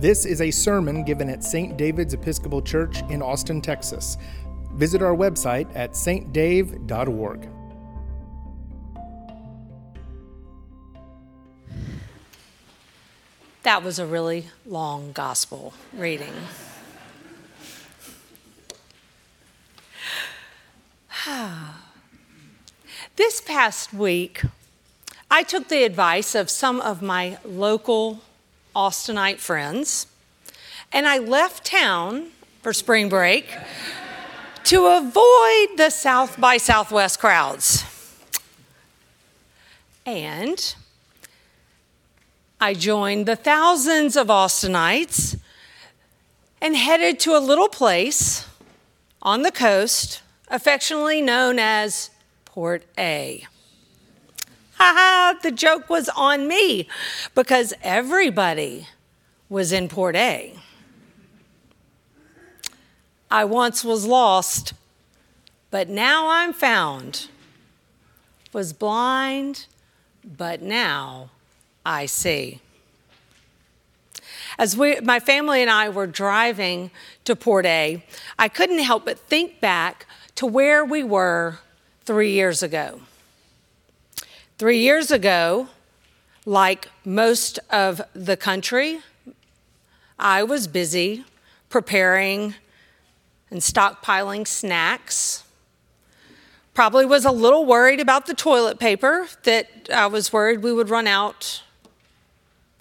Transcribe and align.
This 0.00 0.24
is 0.24 0.40
a 0.40 0.50
sermon 0.52 1.02
given 1.02 1.28
at 1.28 1.42
St. 1.42 1.76
David's 1.76 2.14
Episcopal 2.14 2.62
Church 2.62 3.02
in 3.10 3.20
Austin, 3.20 3.60
Texas. 3.60 4.16
Visit 4.74 5.02
our 5.02 5.16
website 5.16 5.68
at 5.74 5.94
stdave.org. 5.94 7.48
That 13.64 13.82
was 13.82 13.98
a 13.98 14.06
really 14.06 14.46
long 14.64 15.10
gospel 15.10 15.74
reading. 15.92 16.32
this 23.16 23.40
past 23.40 23.92
week, 23.92 24.42
I 25.28 25.42
took 25.42 25.66
the 25.66 25.82
advice 25.82 26.36
of 26.36 26.48
some 26.48 26.80
of 26.80 27.02
my 27.02 27.38
local 27.44 28.20
Austinite 28.78 29.40
friends, 29.40 30.06
and 30.92 31.08
I 31.08 31.18
left 31.18 31.66
town 31.66 32.28
for 32.62 32.72
spring 32.72 33.08
break 33.08 33.50
to 34.62 34.86
avoid 34.86 35.76
the 35.76 35.90
South 35.90 36.40
by 36.40 36.58
Southwest 36.58 37.18
crowds. 37.18 37.82
And 40.06 40.76
I 42.60 42.74
joined 42.74 43.26
the 43.26 43.34
thousands 43.34 44.16
of 44.16 44.28
Austinites 44.28 45.36
and 46.62 46.76
headed 46.76 47.18
to 47.20 47.36
a 47.36 47.40
little 47.40 47.68
place 47.68 48.46
on 49.20 49.42
the 49.42 49.50
coast, 49.50 50.22
affectionately 50.46 51.20
known 51.20 51.58
as 51.58 52.10
Port 52.44 52.84
A. 52.96 53.44
The 54.78 55.52
joke 55.54 55.88
was 55.88 56.08
on 56.10 56.48
me 56.48 56.88
because 57.34 57.72
everybody 57.82 58.88
was 59.48 59.72
in 59.72 59.88
Port 59.88 60.16
A. 60.16 60.54
I 63.30 63.44
once 63.44 63.84
was 63.84 64.04
lost, 64.06 64.72
but 65.70 65.88
now 65.88 66.28
I'm 66.28 66.52
found. 66.52 67.28
Was 68.52 68.72
blind, 68.72 69.66
but 70.24 70.62
now 70.62 71.30
I 71.84 72.06
see. 72.06 72.60
As 74.58 74.76
we, 74.76 74.98
my 75.00 75.20
family 75.20 75.60
and 75.60 75.70
I 75.70 75.88
were 75.88 76.06
driving 76.06 76.90
to 77.24 77.36
Port 77.36 77.66
A, 77.66 78.02
I 78.38 78.48
couldn't 78.48 78.80
help 78.80 79.04
but 79.04 79.18
think 79.18 79.60
back 79.60 80.06
to 80.36 80.46
where 80.46 80.84
we 80.84 81.04
were 81.04 81.58
three 82.04 82.32
years 82.32 82.62
ago. 82.62 83.00
Three 84.58 84.80
years 84.80 85.12
ago, 85.12 85.68
like 86.44 86.88
most 87.04 87.60
of 87.70 88.02
the 88.12 88.36
country, 88.36 88.98
I 90.18 90.42
was 90.42 90.66
busy 90.66 91.24
preparing 91.68 92.56
and 93.52 93.60
stockpiling 93.60 94.48
snacks. 94.48 95.44
Probably 96.74 97.06
was 97.06 97.24
a 97.24 97.30
little 97.30 97.66
worried 97.66 98.00
about 98.00 98.26
the 98.26 98.34
toilet 98.34 98.80
paper 98.80 99.28
that 99.44 99.68
I 99.94 100.08
was 100.08 100.32
worried 100.32 100.60
we 100.60 100.72
would 100.72 100.90
run 100.90 101.06
out 101.06 101.62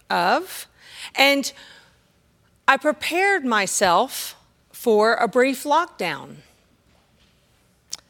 of. 0.09 0.65
And 1.13 1.53
I 2.67 2.77
prepared 2.77 3.45
myself 3.45 4.35
for 4.71 5.13
a 5.13 5.27
brief 5.27 5.63
lockdown, 5.63 6.37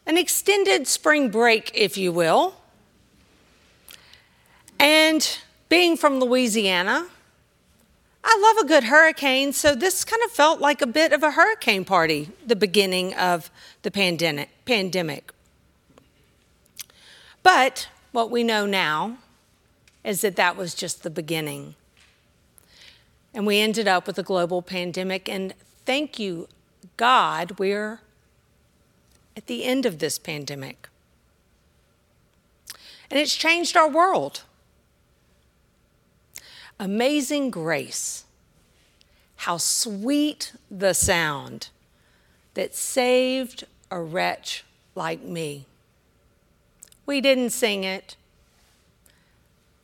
an 0.06 0.16
extended 0.16 0.88
spring 0.88 1.28
break, 1.28 1.70
if 1.74 1.98
you 1.98 2.14
will. 2.14 2.56
And 4.80 5.38
being 5.70 5.98
from 5.98 6.20
Louisiana, 6.20 7.08
I 8.24 8.40
love 8.42 8.66
a 8.66 8.68
good 8.68 8.84
hurricane, 8.86 9.54
so 9.54 9.74
this 9.74 10.04
kind 10.04 10.22
of 10.24 10.32
felt 10.32 10.60
like 10.60 10.82
a 10.82 10.88
bit 10.88 11.14
of 11.14 11.24
a 11.24 11.32
hurricane 11.32 11.86
party, 11.86 12.30
the 12.46 12.56
beginning 12.56 13.14
of 13.14 13.50
the 13.84 13.92
pandemic. 13.92 14.50
pandemic. 14.66 15.32
But 17.42 17.88
what 18.12 18.30
we 18.30 18.44
know 18.44 18.66
now 18.66 19.18
is 20.04 20.22
that 20.22 20.36
that 20.36 20.58
was 20.58 20.74
just 20.74 21.04
the 21.04 21.10
beginning. 21.10 21.76
And 23.34 23.48
we 23.48 23.60
ended 23.60 23.88
up 23.88 24.08
with 24.08 24.20
a 24.20 24.24
global 24.24 24.62
pandemic, 24.62 25.30
and 25.30 25.54
thank 25.86 26.20
you, 26.20 26.48
God, 26.98 27.60
we're 27.60 28.02
at 29.36 29.48
the 29.48 29.64
end 29.64 29.86
of 29.86 30.00
this 30.00 30.18
pandemic. 30.18 30.90
And 33.10 33.20
it's 33.20 33.36
changed 33.36 33.78
our 33.78 33.90
world. 33.90 34.44
Amazing 36.80 37.50
grace. 37.50 38.26
How 39.38 39.58
sweet 39.58 40.54
the 40.70 40.94
sound 40.94 41.70
that 42.54 42.76
saved 42.76 43.66
a 43.90 44.00
wretch 44.00 44.64
like 44.96 45.22
me. 45.24 45.66
We 47.06 47.22
didn't 47.22 47.52
sing 47.52 47.84
it, 47.84 48.16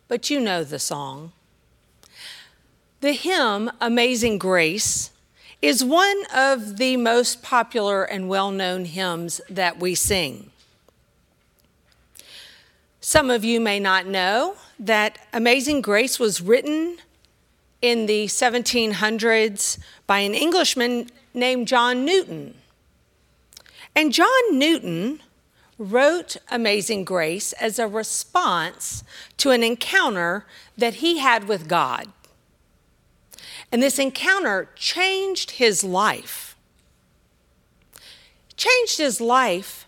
but 0.08 0.30
you 0.30 0.40
know 0.40 0.64
the 0.64 0.80
song. 0.80 1.32
The 3.02 3.14
hymn, 3.14 3.72
Amazing 3.82 4.38
Grace, 4.38 5.12
is 5.62 5.84
one 5.84 6.24
of 6.36 6.78
the 6.78 6.98
most 6.98 7.42
popular 7.42 8.04
and 8.04 8.28
well 8.28 8.52
known 8.52 8.86
hymns 8.86 9.40
that 9.50 9.80
we 9.80 9.96
sing. 9.96 10.52
Some 13.00 13.30
of 13.30 13.44
you 13.44 13.60
may 13.60 13.80
not 13.80 14.06
know 14.06 14.56
that 14.86 15.18
Amazing 15.32 15.82
Grace 15.82 16.20
was 16.20 16.42
written 16.42 16.98
in 17.82 18.06
the 18.06 18.26
1700s 18.26 19.78
by 20.06 20.20
an 20.20 20.34
Englishman 20.34 21.10
named 21.34 21.70
John 21.70 22.04
Newton. 22.04 22.56
And 23.96 24.12
John 24.12 24.28
Newton 24.52 25.22
wrote 25.78 26.36
Amazing 26.52 27.06
Grace 27.06 27.54
as 27.54 27.80
a 27.80 27.88
response 27.88 29.06
to 29.38 29.52
an 29.52 29.64
encounter 29.64 30.46
that 30.78 30.96
he 30.96 31.20
had 31.20 31.48
with 31.48 31.70
God. 31.70 32.08
And 33.72 33.82
this 33.82 33.98
encounter 33.98 34.70
changed 34.76 35.52
his 35.52 35.84
life. 35.84 36.58
Changed 38.58 38.98
his 38.98 39.22
life 39.22 39.88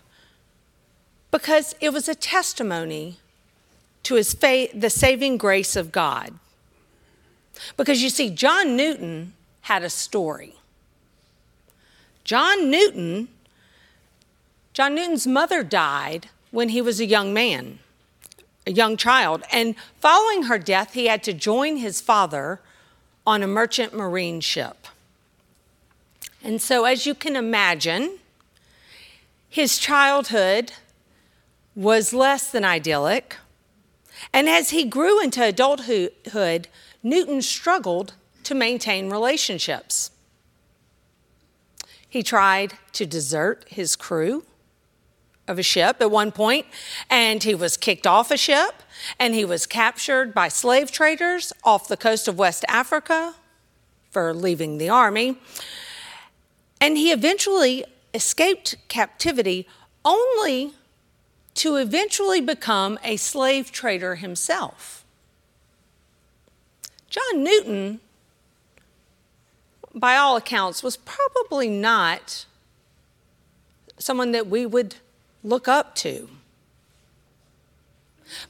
because 1.30 1.74
it 1.80 1.92
was 1.92 2.08
a 2.08 2.14
testimony 2.14 3.18
to 4.06 4.14
his 4.14 4.34
faith, 4.34 4.70
the 4.72 4.88
saving 4.88 5.36
grace 5.36 5.74
of 5.74 5.90
God. 5.90 6.32
Because 7.76 8.02
you 8.02 8.08
see, 8.08 8.30
John 8.30 8.76
Newton 8.76 9.32
had 9.62 9.82
a 9.82 9.90
story. 9.90 10.54
John 12.22 12.70
Newton, 12.70 13.28
John 14.72 14.94
Newton's 14.94 15.26
mother 15.26 15.64
died 15.64 16.28
when 16.52 16.68
he 16.68 16.80
was 16.80 17.00
a 17.00 17.04
young 17.04 17.34
man, 17.34 17.80
a 18.64 18.70
young 18.70 18.96
child. 18.96 19.42
And 19.52 19.74
following 20.00 20.44
her 20.44 20.58
death, 20.58 20.92
he 20.92 21.06
had 21.06 21.24
to 21.24 21.32
join 21.32 21.78
his 21.78 22.00
father 22.00 22.60
on 23.26 23.42
a 23.42 23.48
merchant 23.48 23.92
marine 23.92 24.40
ship. 24.40 24.86
And 26.44 26.62
so, 26.62 26.84
as 26.84 27.06
you 27.06 27.14
can 27.14 27.34
imagine, 27.34 28.18
his 29.48 29.78
childhood 29.78 30.72
was 31.74 32.12
less 32.12 32.52
than 32.52 32.64
idyllic. 32.64 33.36
And 34.32 34.48
as 34.48 34.70
he 34.70 34.84
grew 34.84 35.20
into 35.20 35.42
adulthood, 35.42 36.68
Newton 37.02 37.42
struggled 37.42 38.14
to 38.44 38.54
maintain 38.54 39.10
relationships. 39.10 40.10
He 42.08 42.22
tried 42.22 42.74
to 42.92 43.06
desert 43.06 43.64
his 43.68 43.96
crew 43.96 44.44
of 45.48 45.58
a 45.58 45.62
ship 45.62 45.96
at 46.00 46.10
one 46.10 46.32
point, 46.32 46.66
and 47.08 47.42
he 47.42 47.54
was 47.54 47.76
kicked 47.76 48.06
off 48.06 48.30
a 48.30 48.36
ship, 48.36 48.82
and 49.18 49.34
he 49.34 49.44
was 49.44 49.66
captured 49.66 50.34
by 50.34 50.48
slave 50.48 50.90
traders 50.90 51.52
off 51.62 51.88
the 51.88 51.96
coast 51.96 52.26
of 52.26 52.38
West 52.38 52.64
Africa 52.68 53.34
for 54.10 54.32
leaving 54.34 54.78
the 54.78 54.88
army. 54.88 55.38
And 56.80 56.96
he 56.96 57.12
eventually 57.12 57.84
escaped 58.14 58.76
captivity 58.88 59.68
only 60.04 60.72
to 61.56 61.76
eventually 61.76 62.40
become 62.40 62.98
a 63.02 63.16
slave 63.16 63.72
trader 63.72 64.16
himself. 64.16 65.04
John 67.08 67.42
Newton, 67.42 68.00
by 69.94 70.16
all 70.16 70.36
accounts, 70.36 70.82
was 70.82 70.96
probably 70.98 71.68
not 71.68 72.46
someone 73.98 74.32
that 74.32 74.46
we 74.46 74.66
would 74.66 74.96
look 75.42 75.66
up 75.66 75.94
to. 75.96 76.28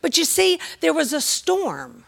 But 0.01 0.17
you 0.17 0.25
see, 0.25 0.59
there 0.81 0.95
was 0.95 1.13
a 1.13 1.21
storm. 1.21 2.05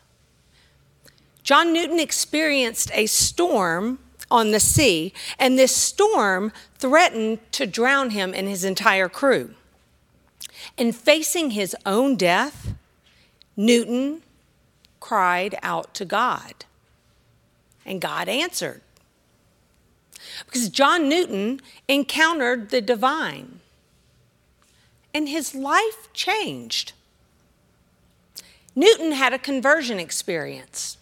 John 1.43 1.73
Newton 1.73 2.01
experienced 2.01 2.91
a 2.93 3.07
storm 3.07 4.01
on 4.31 4.51
the 4.51 4.61
sea, 4.61 5.13
and 5.39 5.59
this 5.59 5.75
storm 5.75 6.53
threatened 6.79 7.39
to 7.53 7.67
drown 7.67 8.11
him 8.11 8.35
and 8.35 8.49
his 8.49 8.65
entire 8.65 9.09
crew. 9.09 9.55
In 10.77 10.93
facing 10.93 11.51
his 11.51 11.77
own 11.87 12.17
death, 12.17 12.75
Newton 13.57 14.23
cried 15.01 15.59
out 15.63 15.95
to 15.95 16.05
God. 16.05 16.65
And 17.85 18.01
God 18.01 18.29
answered. 18.29 18.83
Because 20.45 20.69
John 20.69 21.09
Newton 21.09 21.61
encountered 21.87 22.71
the 22.71 22.81
divine, 22.81 23.61
and 25.15 25.29
his 25.29 25.55
life 25.55 26.13
changed. 26.13 26.93
Newton 28.75 29.13
had 29.13 29.33
a 29.33 29.39
conversion 29.39 29.99
experience. 29.99 30.99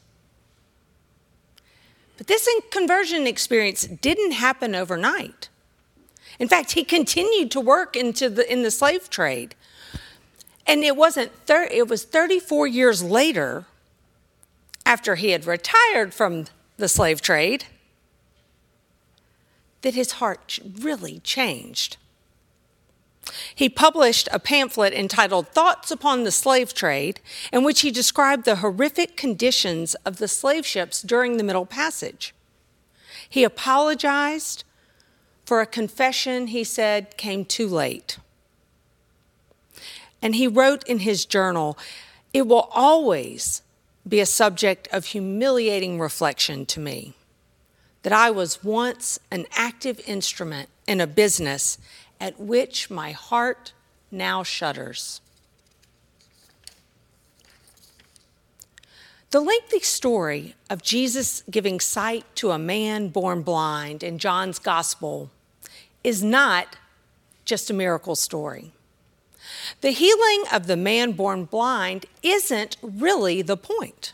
But 2.16 2.26
this 2.26 2.48
conversion 2.70 3.26
experience 3.26 3.86
didn't 3.86 4.32
happen 4.32 4.74
overnight. 4.74 5.48
In 6.38 6.48
fact, 6.48 6.72
he 6.72 6.84
continued 6.84 7.50
to 7.52 7.60
work 7.60 7.96
into 7.96 8.28
the, 8.28 8.50
in 8.50 8.62
the 8.62 8.70
slave 8.70 9.08
trade. 9.08 9.54
And 10.66 10.82
it 10.82 10.96
wasn't 10.96 11.32
thir- 11.46 11.68
it 11.70 11.88
was 11.88 12.04
34 12.04 12.66
years 12.66 13.02
later 13.02 13.66
after 14.84 15.14
he 15.14 15.30
had 15.30 15.46
retired 15.46 16.12
from 16.12 16.46
the 16.76 16.88
slave 16.88 17.20
trade 17.20 17.66
that 19.82 19.94
his 19.94 20.12
heart 20.12 20.58
really 20.80 21.20
changed. 21.20 21.96
He 23.54 23.68
published 23.68 24.28
a 24.30 24.38
pamphlet 24.38 24.92
entitled 24.92 25.48
Thoughts 25.48 25.90
Upon 25.90 26.24
the 26.24 26.30
Slave 26.30 26.74
Trade, 26.74 27.20
in 27.52 27.64
which 27.64 27.80
he 27.80 27.90
described 27.90 28.44
the 28.44 28.56
horrific 28.56 29.16
conditions 29.16 29.94
of 30.04 30.18
the 30.18 30.28
slave 30.28 30.64
ships 30.64 31.02
during 31.02 31.36
the 31.36 31.44
Middle 31.44 31.66
Passage. 31.66 32.34
He 33.28 33.42
apologized 33.42 34.64
for 35.46 35.60
a 35.60 35.66
confession 35.66 36.48
he 36.48 36.64
said 36.64 37.16
came 37.16 37.44
too 37.44 37.68
late. 37.68 38.18
And 40.20 40.34
he 40.34 40.48
wrote 40.48 40.86
in 40.88 40.98
his 40.98 41.24
journal, 41.24 41.78
It 42.34 42.48
will 42.48 42.68
always 42.72 43.62
be 44.06 44.20
a 44.20 44.26
subject 44.26 44.88
of 44.92 45.06
humiliating 45.06 46.00
reflection 46.00 46.66
to 46.66 46.80
me 46.80 47.14
that 48.02 48.12
I 48.12 48.30
was 48.30 48.62
once 48.62 49.18
an 49.30 49.46
active 49.52 50.00
instrument 50.06 50.68
in 50.86 51.00
a 51.00 51.06
business 51.06 51.78
at 52.20 52.38
which 52.40 52.90
my 52.90 53.12
heart 53.12 53.72
now 54.10 54.42
shudders. 54.42 55.20
The 59.30 59.40
lengthy 59.40 59.80
story 59.80 60.54
of 60.70 60.82
Jesus 60.82 61.42
giving 61.50 61.80
sight 61.80 62.24
to 62.36 62.52
a 62.52 62.58
man 62.58 63.08
born 63.08 63.42
blind 63.42 64.04
in 64.04 64.18
John's 64.18 64.60
gospel 64.60 65.30
is 66.06 66.22
not 66.22 66.76
just 67.44 67.68
a 67.68 67.74
miracle 67.74 68.14
story. 68.14 68.70
The 69.80 69.90
healing 69.90 70.44
of 70.52 70.68
the 70.68 70.76
man 70.76 71.12
born 71.12 71.46
blind 71.46 72.06
isn't 72.22 72.76
really 72.80 73.42
the 73.42 73.56
point. 73.56 74.12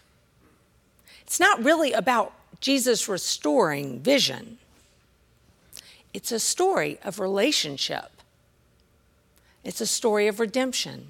It's 1.21 1.39
not 1.39 1.62
really 1.62 1.93
about 1.93 2.33
Jesus 2.61 3.11
restoring 3.11 4.00
vision. 4.00 4.56
It's 6.15 6.33
a 6.33 6.41
story 6.41 6.99
of 7.05 7.21
relationship. 7.21 8.11
It's 9.62 9.83
a 9.83 9.87
story 9.87 10.29
of 10.29 10.41
redemption. 10.41 11.09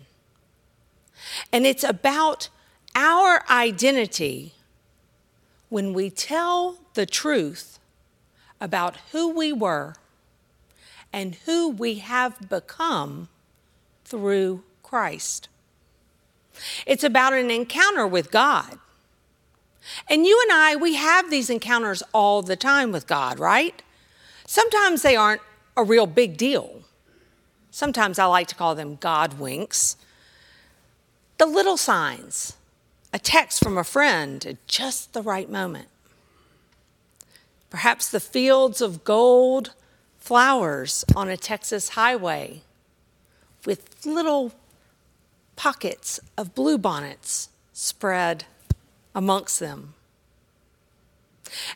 And 1.53 1.65
it's 1.65 1.85
about 1.85 2.49
our 2.97 3.45
identity 3.49 4.55
when 5.69 5.93
we 5.93 6.11
tell 6.11 6.79
the 6.95 7.07
truth 7.07 7.79
about 8.61 8.97
who 9.13 9.29
we 9.29 9.53
were 9.53 9.95
and 11.13 11.35
who 11.47 11.69
we 11.69 11.97
have 11.97 12.49
become 12.49 13.29
through 14.05 14.63
Christ. 14.83 15.49
It's 16.87 17.05
about 17.05 17.33
an 17.33 17.51
encounter 17.51 18.07
with 18.07 18.31
God. 18.31 18.79
And 20.09 20.27
you 20.27 20.41
and 20.49 20.53
I, 20.53 20.77
we 20.77 20.95
have 20.95 21.31
these 21.31 21.51
encounters 21.51 22.03
all 22.13 22.43
the 22.43 22.57
time 22.57 22.93
with 22.93 23.07
God, 23.07 23.39
right? 23.39 23.83
Sometimes 24.47 25.03
they 25.03 25.17
aren't 25.17 25.43
a 25.77 25.83
real 25.83 26.07
big 26.07 26.37
deal. 26.37 26.83
Sometimes 27.71 28.19
I 28.19 28.27
like 28.27 28.49
to 28.49 28.55
call 28.55 28.75
them 28.75 28.97
God 28.97 29.39
winks. 29.39 29.97
The 31.39 31.47
little 31.47 31.77
signs, 31.77 32.55
a 33.13 33.19
text 33.19 33.63
from 33.63 33.79
a 33.79 33.85
friend 33.85 34.45
at 34.47 34.67
just 34.67 35.15
the 35.15 35.23
right 35.23 35.51
moment. 35.51 35.89
Perhaps 37.71 38.11
the 38.11 38.21
fields 38.21 38.83
of 38.83 39.03
gold 39.03 39.73
flowers 40.23 41.05
on 41.17 41.29
a 41.29 41.37
Texas 41.37 41.91
highway 41.91 42.63
with 43.67 44.07
little 44.07 44.53
pockets 45.57 46.21
of 46.39 46.55
bluebonnets 46.55 47.49
spread 47.73 48.45
amongst 49.17 49.59
them. 49.59 49.95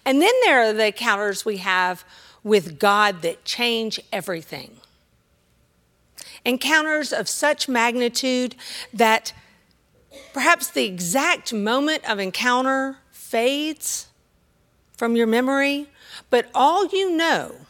And 0.04 0.22
then 0.22 0.32
there 0.44 0.62
are 0.62 0.72
the 0.72 0.86
encounters 0.86 1.44
we 1.44 1.56
have 1.56 2.04
with 2.44 2.78
God 2.78 3.22
that 3.22 3.44
change 3.44 3.98
everything. 4.12 4.76
Encounters 6.44 7.12
of 7.12 7.28
such 7.28 7.68
magnitude 7.68 8.54
that 8.94 9.32
perhaps 10.32 10.70
the 10.70 10.84
exact 10.84 11.52
moment 11.52 12.08
of 12.08 12.20
encounter 12.20 12.98
fades 13.10 14.06
from 14.96 15.16
your 15.16 15.26
memory, 15.26 15.88
but 16.30 16.48
all 16.54 16.86
you 16.86 17.10
know 17.10 17.65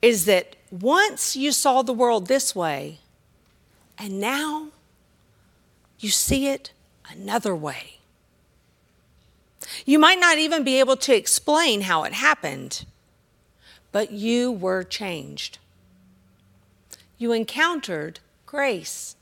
is 0.00 0.24
that 0.26 0.56
once 0.70 1.34
you 1.34 1.52
saw 1.52 1.82
the 1.82 1.92
world 1.92 2.26
this 2.26 2.54
way, 2.54 2.98
and 3.98 4.20
now 4.20 4.68
you 5.98 6.10
see 6.10 6.48
it 6.48 6.72
another 7.10 7.54
way. 7.54 7.98
You 9.84 9.98
might 9.98 10.20
not 10.20 10.38
even 10.38 10.62
be 10.62 10.78
able 10.78 10.96
to 10.98 11.14
explain 11.14 11.82
how 11.82 12.04
it 12.04 12.12
happened, 12.12 12.84
but 13.90 14.12
you 14.12 14.52
were 14.52 14.84
changed. 14.84 15.58
You 17.16 17.32
encountered 17.32 18.20
grace. 18.46 19.16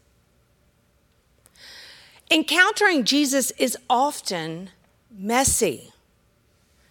Encountering 2.31 3.05
Jesus 3.05 3.53
is 3.53 3.79
often 3.89 4.71
messy. 5.11 5.93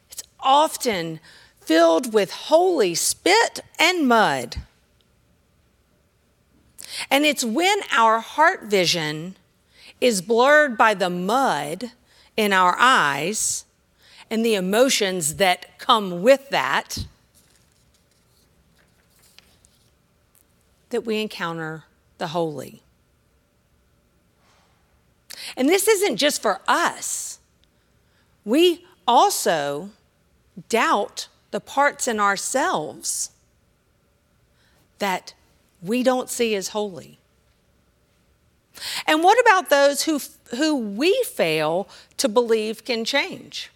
It's 0.10 0.24
often 0.40 1.20
filled 1.66 2.14
with 2.14 2.32
holy 2.32 2.96
spit 2.96 3.62
and 3.80 4.08
mud. 4.08 4.58
And 7.10 7.26
it's 7.26 7.44
when 7.44 7.80
our 7.92 8.20
heart 8.20 8.64
vision 8.64 9.36
is 10.00 10.22
blurred 10.22 10.78
by 10.78 10.94
the 10.94 11.10
mud 11.10 11.92
in 12.38 12.54
our 12.54 12.76
eyes 12.78 13.66
and 14.30 14.46
the 14.46 14.56
emotions 14.56 15.36
that 15.36 15.78
come 15.78 16.22
with 16.22 16.50
that 16.50 17.06
that 20.89 21.01
we 21.01 21.22
encounter 21.22 21.84
the 22.18 22.28
holy. 22.28 22.82
And 25.58 25.68
this 25.68 25.88
isn't 25.88 26.18
just 26.18 26.42
for 26.42 26.62
us. 26.68 27.39
We 28.44 28.86
also 29.08 29.89
doubt 30.70 31.28
the 31.56 31.62
parts 31.62 32.06
in 32.06 32.20
ourselves 32.20 33.32
that 35.00 35.34
we 35.82 36.04
don't 36.04 36.30
see 36.30 36.54
as 36.54 36.68
holy? 36.68 37.18
And 39.08 39.24
what 39.24 39.40
about 39.40 39.70
those 39.70 40.04
who, 40.04 40.20
who 40.58 40.76
we 40.76 41.24
fail 41.24 41.88
to 42.18 42.28
believe 42.28 42.84
can 42.84 43.06
change? 43.06 43.72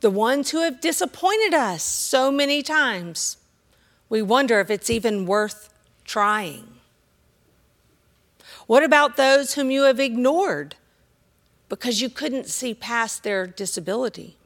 The 0.00 0.08
ones 0.08 0.52
who 0.52 0.62
have 0.62 0.80
disappointed 0.80 1.52
us 1.52 1.82
so 1.82 2.32
many 2.32 2.62
times. 2.62 3.36
We 4.08 4.22
wonder 4.22 4.58
if 4.58 4.70
it's 4.70 4.88
even 4.88 5.26
worth 5.26 5.68
trying. 6.06 6.66
What 8.66 8.82
about 8.82 9.18
those 9.18 9.52
whom 9.52 9.70
you 9.70 9.82
have 9.82 10.00
ignored 10.00 10.76
because 11.68 12.00
you 12.00 12.08
couldn't 12.08 12.46
see 12.46 12.72
past 12.72 13.22
their 13.22 13.46
disability? 13.46 14.38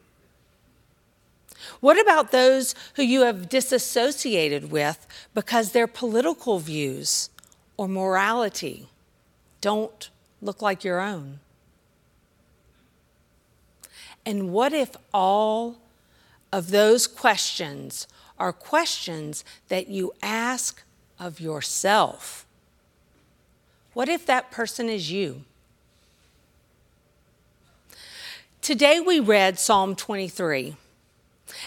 What 1.80 2.00
about 2.00 2.32
those 2.32 2.74
who 2.94 3.02
you 3.02 3.22
have 3.22 3.48
disassociated 3.48 4.70
with 4.70 5.06
because 5.34 5.72
their 5.72 5.86
political 5.86 6.58
views 6.58 7.30
or 7.76 7.88
morality 7.88 8.88
don't 9.60 10.10
look 10.40 10.62
like 10.62 10.84
your 10.84 11.00
own? 11.00 11.40
And 14.24 14.52
what 14.52 14.72
if 14.72 14.96
all 15.14 15.76
of 16.52 16.70
those 16.70 17.06
questions 17.06 18.06
are 18.38 18.52
questions 18.52 19.44
that 19.68 19.88
you 19.88 20.12
ask 20.22 20.82
of 21.18 21.40
yourself? 21.40 22.46
What 23.94 24.08
if 24.08 24.26
that 24.26 24.50
person 24.50 24.88
is 24.88 25.10
you? 25.10 25.44
Today 28.60 29.00
we 29.00 29.20
read 29.20 29.58
Psalm 29.58 29.94
23. 29.94 30.76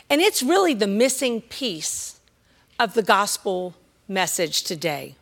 And 0.10 0.22
it's 0.22 0.44
really 0.44 0.74
the 0.74 0.88
missing 0.88 1.42
piece 1.42 2.20
of 2.80 2.94
the 2.94 3.04
gospel 3.04 3.76
message 4.08 4.64
today. 4.64 5.16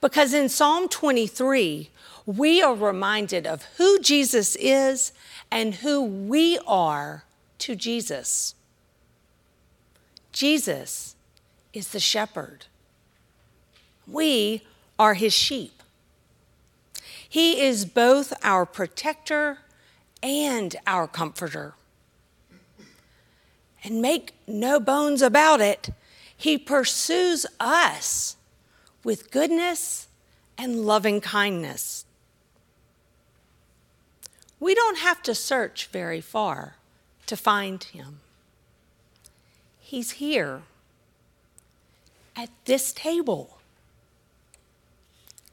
Because 0.00 0.32
in 0.32 0.48
Psalm 0.48 0.88
23, 0.88 1.90
we 2.26 2.62
are 2.62 2.74
reminded 2.74 3.46
of 3.46 3.64
who 3.76 3.98
Jesus 3.98 4.56
is 4.56 5.12
and 5.50 5.76
who 5.76 6.02
we 6.02 6.58
are 6.66 7.24
to 7.58 7.74
Jesus. 7.74 8.54
Jesus 10.32 11.16
is 11.72 11.88
the 11.88 12.00
shepherd. 12.00 12.66
We 14.06 14.62
are 14.98 15.14
his 15.14 15.32
sheep. 15.32 15.82
He 17.28 17.60
is 17.60 17.84
both 17.84 18.32
our 18.42 18.64
protector 18.64 19.58
and 20.22 20.76
our 20.86 21.06
comforter. 21.06 21.74
And 23.84 24.00
make 24.00 24.32
no 24.46 24.80
bones 24.80 25.20
about 25.20 25.60
it, 25.60 25.90
he 26.34 26.56
pursues 26.56 27.44
us 27.60 28.36
with 29.04 29.30
goodness 29.30 30.08
and 30.56 30.86
loving 30.86 31.20
kindness. 31.20 32.06
We 34.58 34.74
don't 34.74 34.98
have 34.98 35.22
to 35.24 35.34
search 35.34 35.88
very 35.88 36.22
far 36.22 36.76
to 37.26 37.36
find 37.36 37.84
him. 37.84 38.20
He's 39.78 40.12
here 40.12 40.62
at 42.34 42.48
this 42.64 42.92
table, 42.92 43.58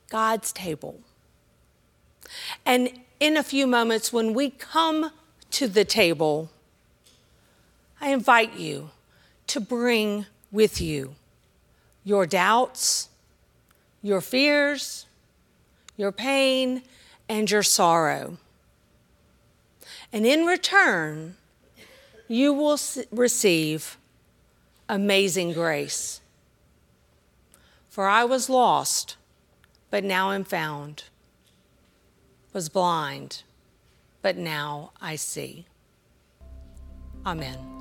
God's 0.10 0.54
table. 0.54 1.02
And 2.66 3.02
in 3.20 3.36
a 3.36 3.44
few 3.44 3.68
moments, 3.68 4.14
when 4.14 4.34
we 4.34 4.50
come 4.50 5.12
to 5.52 5.68
the 5.68 5.84
table, 5.84 6.50
I 8.02 8.10
invite 8.10 8.58
you 8.58 8.90
to 9.48 9.62
bring 9.62 10.26
with 10.52 10.82
you 10.82 11.16
your 12.04 12.26
doubts, 12.26 13.10
your 14.02 14.22
fears, 14.22 15.06
your 15.96 16.12
pain, 16.12 16.82
and 17.30 17.50
your 17.50 17.62
sorrow. 17.62 18.38
And 20.12 20.26
in 20.26 20.46
return, 20.46 21.36
you 22.28 22.54
will 22.54 22.80
receive 23.12 23.98
amazing 24.90 25.54
grace. 25.54 26.22
For 27.88 28.08
I 28.08 28.24
was 28.24 28.50
lost, 28.50 29.16
but 29.92 30.04
now 30.04 30.32
am 30.32 30.44
found, 30.44 31.04
was 32.52 32.68
blind, 32.68 33.44
but 34.22 34.38
now 34.38 34.92
I 35.00 35.18
see. 35.18 35.66
Amen. 37.26 37.81